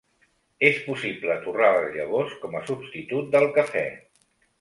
[0.69, 3.85] És possible torrar les llavors com a substitut del cafè.